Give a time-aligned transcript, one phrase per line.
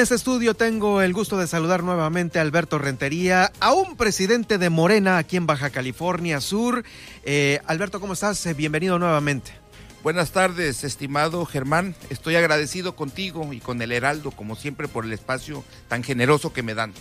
[0.00, 4.56] En este estudio tengo el gusto de saludar nuevamente a Alberto Rentería, a un presidente
[4.56, 6.84] de Morena aquí en Baja California Sur.
[7.24, 8.46] Eh, Alberto, ¿cómo estás?
[8.46, 9.50] Eh, bienvenido nuevamente.
[10.04, 11.96] Buenas tardes, estimado Germán.
[12.10, 16.62] Estoy agradecido contigo y con el Heraldo, como siempre, por el espacio tan generoso que
[16.62, 16.92] me dan.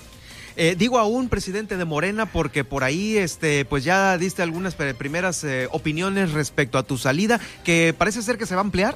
[0.59, 4.73] Eh, digo a un presidente de Morena porque por ahí este, pues ya diste algunas
[4.73, 8.95] primeras eh, opiniones respecto a tu salida, que parece ser que se va a ampliar.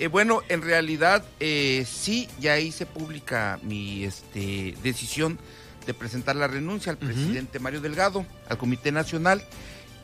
[0.00, 5.38] Eh, bueno, en realidad eh, sí, ya hice pública mi este, decisión
[5.84, 9.44] de presentar la renuncia al presidente Mario Delgado, al Comité Nacional.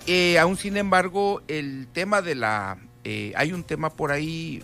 [0.06, 2.76] Eh, aún sin embargo, el tema de la...
[3.34, 4.62] hay un tema por ahí,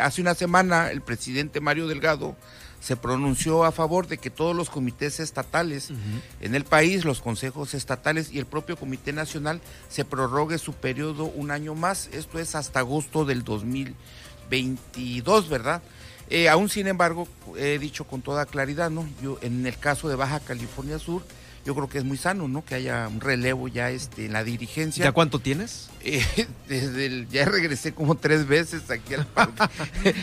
[0.00, 2.36] hace una semana el presidente Mario Delgado
[2.80, 5.90] se pronunció a favor de que todos los comités estatales
[6.40, 11.26] en el país, los consejos estatales y el propio Comité Nacional se prorrogue su periodo
[11.26, 13.94] un año más, esto es hasta agosto del 2000.
[14.52, 15.82] 22, ¿verdad?
[16.28, 19.08] Eh, aún sin embargo, he dicho con toda claridad, ¿no?
[19.22, 21.22] Yo en el caso de Baja California Sur,
[21.64, 22.62] yo creo que es muy sano, ¿no?
[22.62, 25.04] Que haya un relevo ya este, en la dirigencia.
[25.04, 25.88] ¿Ya cuánto tienes?
[26.04, 26.24] Eh,
[26.68, 29.62] desde el, ya regresé como tres veces aquí al parque.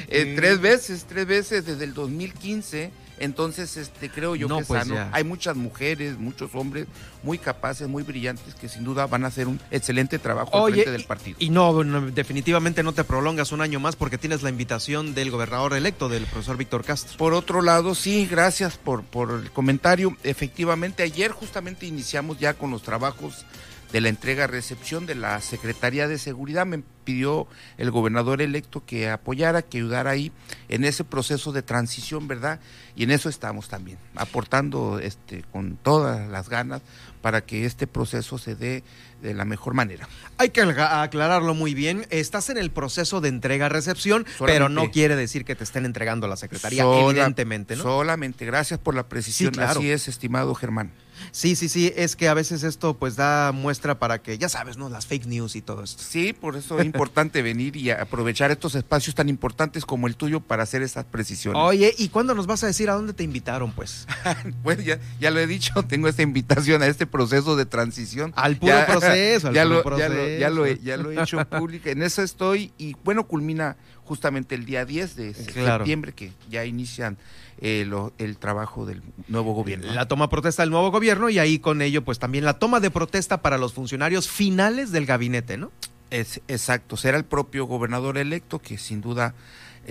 [0.09, 5.09] Eh, tres veces, tres veces desde el 2015 entonces, este, creo yo que pues sano.
[5.11, 6.87] Hay muchas mujeres, muchos hombres
[7.23, 10.91] muy capaces, muy brillantes, que sin duda van a hacer un excelente trabajo al frente
[10.91, 11.37] del partido.
[11.39, 15.73] Y, no, definitivamente no te prolongas un año más porque tienes la invitación del gobernador
[15.73, 17.17] electo, del profesor Víctor Castro.
[17.17, 20.15] Por otro lado, sí, gracias por, por el comentario.
[20.23, 23.45] Efectivamente, ayer justamente iniciamos ya con los trabajos
[23.91, 26.65] de la entrega-recepción de la Secretaría de Seguridad.
[26.65, 30.31] Me pidió el gobernador electo que apoyara, que ayudara ahí
[30.67, 32.59] en ese proceso de transición, ¿verdad?
[32.95, 36.81] Y en eso estamos también, aportando este, con todas las ganas
[37.21, 38.83] para que este proceso se dé
[39.21, 40.07] de la mejor manera.
[40.37, 42.05] Hay que aclararlo muy bien.
[42.09, 46.37] Estás en el proceso de entrega-recepción, pero no quiere decir que te estén entregando la
[46.37, 47.83] Secretaría, evidentemente, ¿no?
[47.83, 49.59] Solamente, gracias por la precisión.
[49.59, 50.91] Así es, estimado Germán.
[51.31, 54.77] Sí, sí, sí, es que a veces esto pues da muestra para que, ya sabes,
[54.77, 54.89] ¿no?
[54.89, 56.01] Las fake news y todo esto.
[56.03, 60.39] Sí, por eso es importante venir y aprovechar estos espacios tan importantes como el tuyo
[60.39, 61.61] para hacer esas precisiones.
[61.61, 64.07] Oye, ¿y cuándo nos vas a decir a dónde te invitaron, pues?
[64.63, 68.33] pues ya, ya lo he dicho, tengo esta invitación a este proceso de transición.
[68.35, 70.39] Al puro proceso, al ya puro lo, proceso.
[70.39, 73.77] Ya lo, he, ya lo he hecho público, en eso estoy y bueno, culmina
[74.09, 77.17] justamente el día 10 de septiembre que ya inician
[77.61, 79.91] eh, el trabajo del nuevo gobierno.
[79.93, 82.89] La toma protesta del nuevo gobierno y ahí con ello pues también la toma de
[82.89, 85.71] protesta para los funcionarios finales del gabinete, ¿no?
[86.09, 89.35] Es exacto, será el propio gobernador electo que sin duda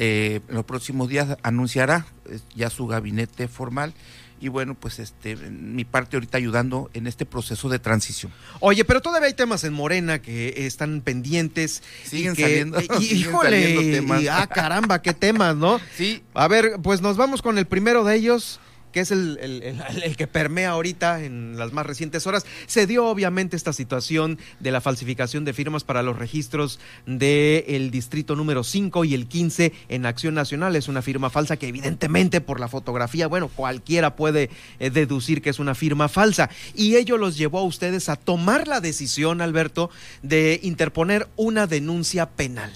[0.00, 2.06] eh, en los próximos días anunciará
[2.54, 3.92] ya su gabinete formal
[4.40, 8.32] y bueno, pues este, mi parte ahorita ayudando en este proceso de transición.
[8.60, 11.82] Oye, pero todavía hay temas en Morena que están pendientes.
[12.04, 12.80] Siguen saliendo.
[13.00, 14.22] híjole, temas.
[14.30, 15.80] ah, caramba, qué temas, ¿no?
[15.96, 16.22] Sí.
[16.34, 18.60] A ver, pues nos vamos con el primero de ellos
[18.92, 19.38] que es el,
[20.04, 22.44] el, que permea ahorita en las más recientes horas.
[22.66, 28.36] Se dio obviamente esta situación de la falsificación de firmas para los registros del distrito
[28.36, 30.76] número 5 y el 15 en Acción Nacional.
[30.76, 35.50] Es una firma falsa que evidentemente por la fotografía, bueno, cualquiera puede eh, deducir que
[35.50, 36.50] es una firma falsa.
[36.74, 39.90] Y ello los llevó a ustedes a tomar la decisión, Alberto,
[40.22, 42.72] de interponer una denuncia penal.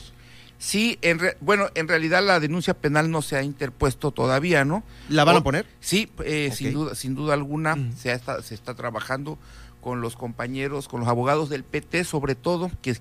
[0.63, 4.85] Sí, en bueno, en realidad la denuncia penal no se ha interpuesto todavía, ¿no?
[5.09, 5.67] ¿La van a poner?
[5.81, 9.41] Sí, eh, sin duda, sin duda alguna, se, está, se está trabajando
[9.81, 12.97] con los compañeros, con los abogados del PT, sobre todo, que,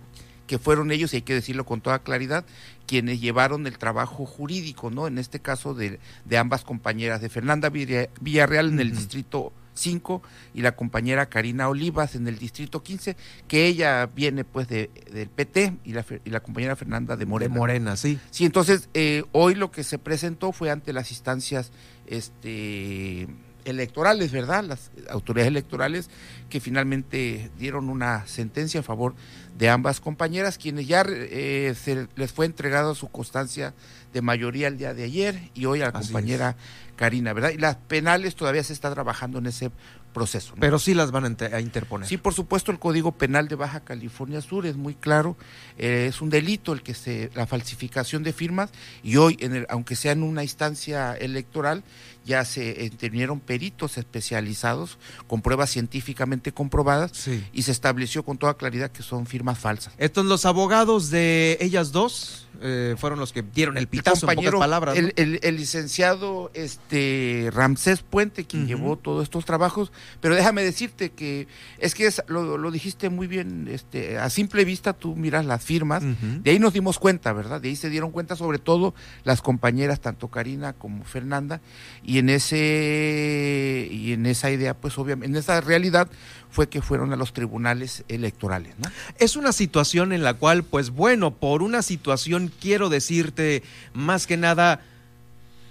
[0.47, 2.45] que fueron ellos, y hay que decirlo con toda claridad,
[2.87, 5.05] quienes llevaron el trabajo jurídico, ¿no?
[5.05, 10.21] En este caso de, de ambas compañeras, de Fernanda Villarreal en el distrito 5
[10.53, 13.15] y la compañera Karina Olivas en el distrito 15,
[13.47, 17.53] que ella viene pues de, del PT y la, y la compañera Fernanda de Morena.
[17.53, 18.19] De Morena, sí.
[18.29, 21.71] Sí, entonces eh, hoy lo que se presentó fue ante las instancias
[22.07, 23.27] este
[23.65, 24.63] electorales, ¿verdad?
[24.63, 26.09] Las autoridades electorales
[26.49, 29.15] que finalmente dieron una sentencia a favor
[29.57, 33.73] de ambas compañeras, quienes ya eh, se les fue entregada su constancia
[34.13, 36.55] de mayoría el día de ayer y hoy a la compañera
[36.95, 37.51] Karina, ¿verdad?
[37.51, 39.71] Y las penales todavía se está trabajando en ese
[40.11, 40.53] proceso.
[40.59, 42.07] Pero sí las van a, interponer.
[42.07, 45.35] Sí, por supuesto, el Código Penal de Baja California Sur es muy claro,
[45.77, 48.71] eh, es un delito el que se la falsificación de firmas
[49.03, 51.83] y hoy, en el, aunque sea en una instancia electoral,
[52.25, 54.97] ya se intervinieron peritos especializados
[55.27, 59.93] con pruebas científicamente comprobadas y se estableció con toda claridad que son firmas falsas.
[59.97, 64.53] Estos los abogados de ellas dos eh, fueron los que dieron el pitazo en pocas
[64.53, 64.97] palabras.
[64.97, 71.47] El, licenciado este Ramsés Puente, quien llevó todos estos trabajos, pero déjame decirte que
[71.79, 76.51] es que lo, dijiste muy bien, este, a simple vista tú miras las firmas, de
[76.51, 77.61] ahí nos dimos cuenta, ¿verdad?
[77.61, 78.93] De ahí se dieron cuenta sobre todo
[79.23, 81.61] las compañeras, tanto Karina como Fernanda,
[82.03, 86.09] y en ese y en esa idea, pues obviamente, en esa realidad
[86.51, 88.75] fue que fueron a los tribunales electorales.
[88.77, 88.89] ¿no?
[89.17, 93.63] Es una situación en la cual, pues bueno, por una situación, quiero decirte,
[93.93, 94.81] más que nada,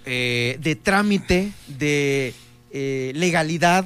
[0.05, 2.33] eh, de trámite, de
[2.71, 3.85] eh, legalidad,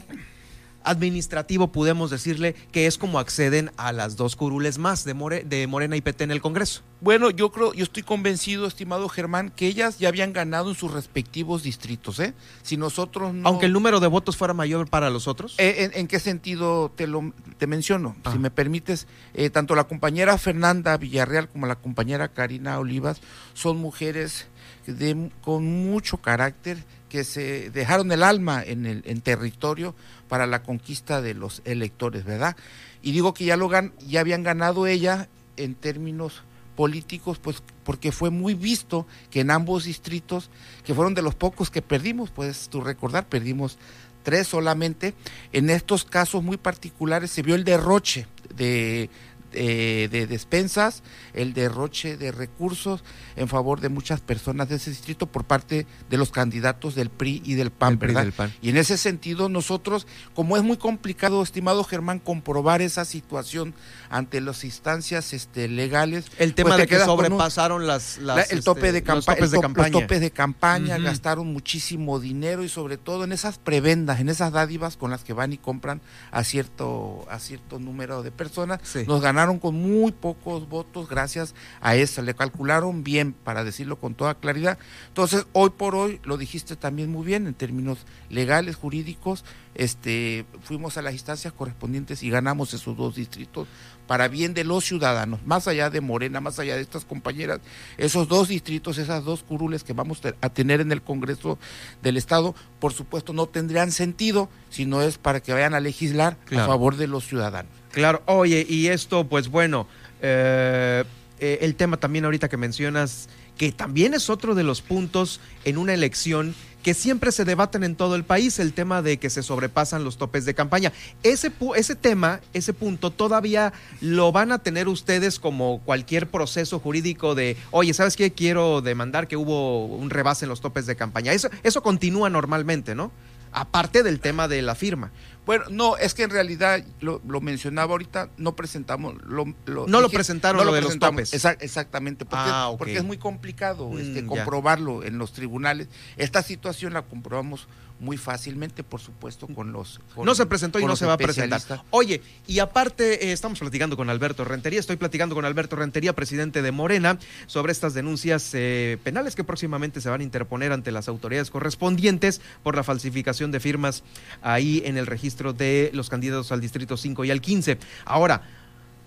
[0.86, 5.96] administrativo, podemos decirle que es como acceden a las dos curules más de, de Morena
[5.96, 6.82] y PT en el Congreso.
[7.02, 10.92] Bueno, yo creo, yo estoy convencido, estimado Germán, que ellas ya habían ganado en sus
[10.92, 12.34] respectivos distritos, ¿eh?
[12.64, 13.48] Si nosotros no...
[13.48, 15.56] Aunque el número de votos fuera mayor para los otros.
[15.58, 18.16] Eh, en, qué sentido te lo te menciono?
[18.24, 18.40] Si ah.
[18.40, 23.22] me permites, eh, tanto la compañera Fernanda Villarreal como la compañera Karina Olivas
[23.54, 24.48] son mujeres
[24.88, 26.78] de, con mucho carácter
[27.16, 29.96] que se dejaron el alma en el territorio
[30.28, 32.58] para la conquista de los electores, ¿verdad?
[33.02, 33.70] Y digo que ya lo
[34.06, 36.44] ya habían ganado ella en términos
[36.76, 40.50] políticos, pues porque fue muy visto que en ambos distritos,
[40.84, 43.78] que fueron de los pocos que perdimos, puedes tú recordar, perdimos
[44.24, 45.14] tres solamente,
[45.54, 48.28] en estos casos muy particulares se vio el derroche
[48.58, 49.10] de,
[49.56, 51.04] eh, de despensas,
[51.34, 53.04] el derroche de recursos
[53.36, 57.42] en favor de muchas personas de ese distrito por parte de los candidatos del PRI
[57.46, 58.28] y del PAN, ¿verdad?
[58.62, 63.74] Y en ese sentido nosotros, como es muy complicado, estimado Germán, comprobar esa situación
[64.10, 66.26] ante las instancias este, legales.
[66.38, 68.18] El tema pues de que sobrepasaron las,
[68.50, 72.70] el tope de, los topes de campaña, los topes de campaña gastaron muchísimo dinero y
[72.70, 76.02] sobre todo en esas prebendas, en esas dádivas con las que van y compran
[76.32, 81.96] a cierto, a cierto número de personas, nos ganaron con muy pocos votos gracias a
[81.96, 82.22] eso.
[82.22, 84.78] Le calcularon bien, para decirlo con toda claridad.
[85.08, 88.00] Entonces, hoy por hoy, lo dijiste también muy bien en términos
[88.30, 89.46] legales, jurídicos,
[89.76, 93.68] este, fuimos a las instancias correspondientes y ganamos esos dos distritos
[94.08, 97.60] para bien de los ciudadanos, más allá de Morena, más allá de estas compañeras,
[97.98, 101.58] esos dos distritos, esas dos curules que vamos a tener en el Congreso
[102.02, 106.38] del Estado, por supuesto no tendrían sentido si no es para que vayan a legislar
[106.52, 107.72] a favor de los ciudadanos.
[107.92, 109.88] Claro, oye, y esto, pues bueno,
[110.22, 111.04] eh,
[111.40, 115.78] eh, el tema también ahorita que mencionas, que también es otro de los puntos en
[115.78, 116.56] una elección
[116.86, 120.18] que siempre se debaten en todo el país, el tema de que se sobrepasan los
[120.18, 120.94] topes de campaña.
[121.24, 127.34] Ese, ese tema, ese punto, todavía lo van a tener ustedes como cualquier proceso jurídico
[127.34, 128.34] de, oye, ¿sabes qué?
[128.34, 131.34] Quiero demandar que hubo un rebase en los topes de campaña.
[131.34, 133.12] Eso, eso continúa normalmente, ¿no?
[133.58, 135.12] Aparte del tema de la firma.
[135.46, 139.16] Bueno, no, es que en realidad lo, mencionaba ahorita, no presentamos.
[139.24, 141.34] Lo, no lo presentaron lo, de los topes.
[141.34, 145.88] exactamente, porque, ah, porque, es muy complicado mm, este, comprobarlo en los tribunales.
[146.18, 147.68] Esta situación la comprobamos
[148.00, 150.02] muy fácilmente, por supuesto, con los...
[150.22, 151.62] no se presentó y no se va a presentar.
[151.92, 156.62] Oye, y aparte, eh, estamos platicando con Alberto Rentería, estoy platicando con Alberto Rentería, presidente
[156.62, 161.08] de Morena, sobre estas denuncias eh, penales que próximamente se van a interponer ante las
[161.08, 164.04] autoridades correspondientes por la falsificación de firmas
[164.42, 167.78] ahí en el registro de los candidatos al Distrito 5 y al 15.
[168.06, 168.44] Ahora,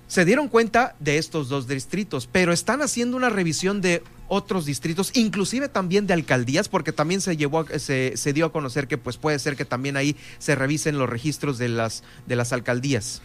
[0.06, 5.11] se dieron cuenta de estos dos distritos, pero están haciendo una revisión de otros distritos,
[5.15, 9.17] inclusive también de alcaldías, porque también se llevó se, se, dio a conocer que pues
[9.17, 13.23] puede ser que también ahí se revisen los registros de las de las alcaldías.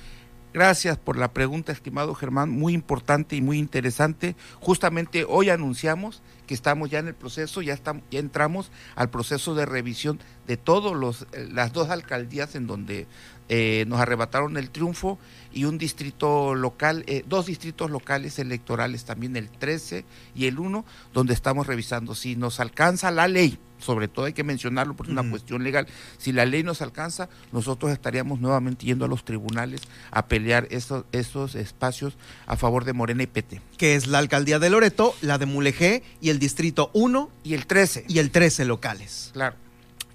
[0.54, 4.36] Gracias por la pregunta, estimado Germán, muy importante y muy interesante.
[4.60, 9.56] Justamente hoy anunciamos que estamos ya en el proceso, ya estamos, ya entramos al proceso
[9.56, 13.08] de revisión de todos los eh, las dos alcaldías en donde
[13.50, 15.20] eh, nos arrebataron el triunfo
[15.52, 20.86] y un distrito local, eh, dos distritos locales electorales también, el 13 y el 1,
[21.14, 25.30] donde estamos revisando si nos alcanza la ley, sobre todo hay que mencionarlo por una
[25.30, 30.26] cuestión legal, si la ley nos alcanza, nosotros estaríamos nuevamente yendo a los tribunales a
[30.28, 33.62] pelear esos, esos espacios a favor de Morena y PT.
[33.78, 37.68] Que es la alcaldía de Loreto, la de Mulegé y el distrito 1 y el
[37.68, 38.06] 13.
[38.08, 39.32] Y el 13 locales.
[39.34, 39.63] Claro.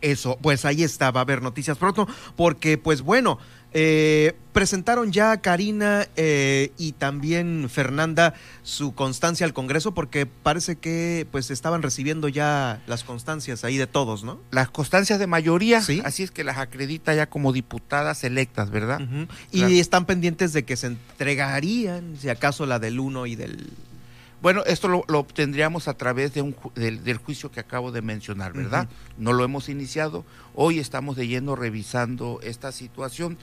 [0.01, 3.39] Eso, pues ahí está, va a haber noticias pronto, porque pues bueno,
[3.75, 11.27] eh, presentaron ya Karina eh, y también Fernanda su constancia al Congreso porque parece que
[11.31, 14.41] pues estaban recibiendo ya las constancias ahí de todos, ¿no?
[14.53, 16.01] Las constancias de mayoría, ¿Sí?
[16.05, 19.01] así es que las acredita ya como diputadas electas, ¿verdad?
[19.53, 23.71] Y están pendientes de que se entregarían, si acaso, la del 1 y del
[24.41, 28.89] bueno, esto lo, obtendríamos a través de un, del, juicio que acabo de mencionar, ¿verdad?
[29.17, 30.25] No lo hemos iniciado.
[30.55, 33.37] Hoy estamos de lleno revisando esta situación.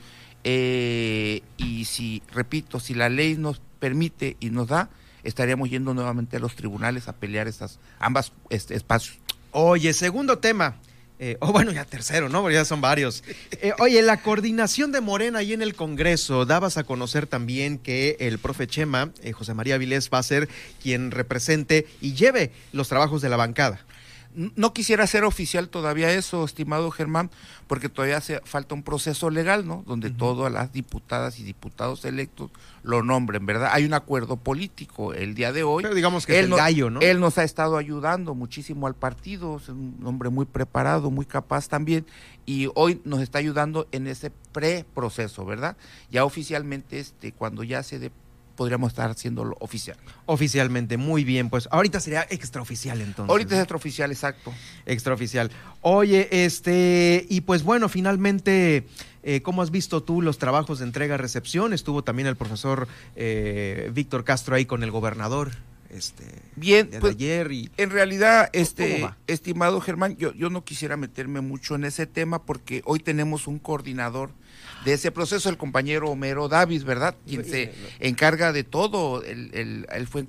[0.43, 4.89] Eh, y si, repito, si la ley nos permite y nos da,
[5.23, 9.17] estaríamos yendo nuevamente a los tribunales a pelear esas ambas este, espacios.
[9.51, 10.75] Oye, segundo tema.
[11.17, 12.41] Eh, o bueno, ya tercero, ¿no?
[12.41, 13.23] Porque ya son varios.
[13.51, 18.17] Eh, oye, la coordinación de Morena ahí en el Congreso, dabas a conocer también que
[18.19, 20.49] el profe Chema, eh, José María Vilés, va a ser
[20.81, 23.79] quien represente y lleve los trabajos de la bancada.
[24.35, 27.31] No quisiera ser oficial todavía eso, estimado Germán,
[27.67, 29.83] porque todavía hace falta un proceso legal, ¿no?
[29.87, 32.51] Donde todas las diputadas y diputados electos
[32.83, 33.69] lo nombren, ¿verdad?
[33.71, 35.83] Hay un acuerdo político el día de hoy.
[35.83, 36.99] Pero digamos que él es el gallo, ¿no?
[36.99, 41.67] Él nos ha estado ayudando muchísimo al partido, es un hombre muy preparado, muy capaz
[41.67, 42.05] también,
[42.45, 45.77] y hoy nos está ayudando en ese preproceso, ¿verdad?
[46.11, 48.11] Ya oficialmente, este, cuando ya se dé
[48.55, 49.97] podríamos estar haciéndolo oficial.
[50.25, 51.49] Oficialmente, muy bien.
[51.49, 53.29] Pues ahorita sería extraoficial entonces.
[53.29, 54.53] Ahorita es extraoficial, exacto.
[54.85, 55.51] Extraoficial.
[55.81, 58.87] Oye, este, y pues bueno, finalmente,
[59.23, 61.73] eh, ¿cómo has visto tú los trabajos de entrega-recepción?
[61.73, 65.51] Estuvo también el profesor eh, Víctor Castro ahí con el gobernador.
[65.95, 66.25] Este,
[66.57, 71.75] Bien, pues, ayer y en realidad, este, estimado Germán, yo, yo no quisiera meterme mucho
[71.75, 74.31] en ese tema porque hoy tenemos un coordinador
[74.83, 77.15] de ese proceso, el compañero Homero Davis, ¿verdad?
[77.25, 79.23] Quien se encarga de todo.
[79.23, 80.25] Él, fue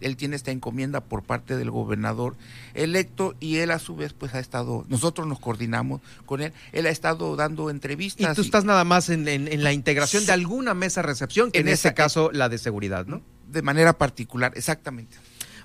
[0.00, 2.36] él tiene esta encomienda por parte del gobernador
[2.74, 6.86] electo y él a su vez pues ha estado, nosotros nos coordinamos con él, él
[6.86, 8.32] ha estado dando entrevistas.
[8.32, 9.24] Y tú estás nada más en,
[9.62, 13.22] la integración de alguna mesa de recepción, que en, ese caso la de seguridad, ¿no?
[13.48, 15.16] De manera particular, exactamente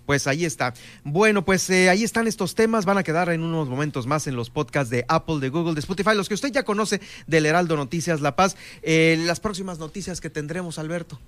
[0.06, 0.74] pues ahí está.
[1.04, 4.36] Bueno, pues eh, ahí están estos temas, van a quedar en unos momentos más en
[4.36, 7.76] los podcasts de Apple, de Google, de Spotify, los que usted ya conoce del Heraldo
[7.76, 8.56] Noticias La Paz.
[8.82, 11.20] Eh, las próximas noticias que tendremos, Alberto.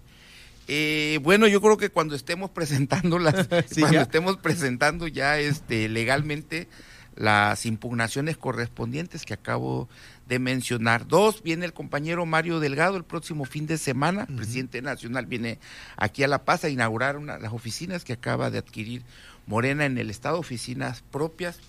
[0.68, 3.48] Eh, bueno, yo creo que cuando estemos presentando las,
[3.80, 6.68] cuando estemos presentando ya este legalmente
[7.16, 9.88] las impugnaciones correspondientes que acabo
[10.28, 11.08] de mencionar.
[11.08, 15.60] Dos, viene el compañero Mario Delgado el próximo fin de semana, presidente nacional, viene
[15.98, 19.04] aquí a La Paz a inaugurar una, las oficinas que acaba de adquirir
[19.48, 21.60] Morena en el Estado, oficinas propias.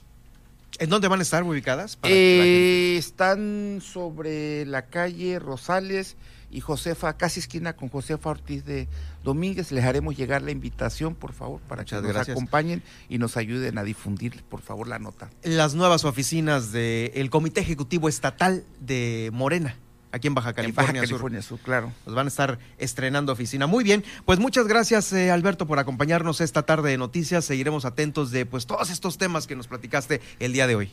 [0.78, 1.98] ¿En dónde van a estar ubicadas?
[2.02, 6.16] Eh, están sobre la calle Rosales
[6.56, 8.88] y Josefa, casi esquina con Josefa Ortiz de
[9.22, 9.72] Domínguez.
[9.72, 13.84] Les haremos llegar la invitación, por favor, para que nos acompañen y nos ayuden a
[13.84, 15.28] difundir, por favor, la nota.
[15.42, 19.76] Las nuevas oficinas del Comité Ejecutivo Estatal de Morena
[20.12, 21.58] aquí en Baja California, en California Sur.
[21.60, 21.92] claro.
[22.06, 23.66] Nos van a estar estrenando oficina.
[23.66, 27.44] Muy bien, pues muchas gracias eh, Alberto por acompañarnos esta tarde de noticias.
[27.44, 30.90] Seguiremos atentos de pues todos estos temas que nos platicaste el día de hoy.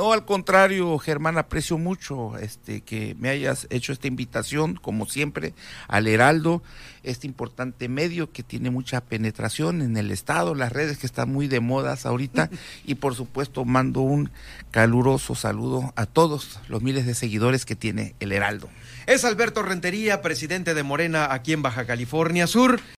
[0.00, 5.52] No, al contrario, Germán, aprecio mucho este que me hayas hecho esta invitación, como siempre,
[5.88, 6.62] al Heraldo,
[7.02, 11.48] este importante medio que tiene mucha penetración en el Estado, las redes que están muy
[11.48, 12.48] de modas ahorita,
[12.86, 14.30] y por supuesto mando un
[14.70, 18.70] caluroso saludo a todos los miles de seguidores que tiene el Heraldo.
[19.06, 22.80] Es Alberto Rentería, presidente de Morena aquí en Baja California Sur.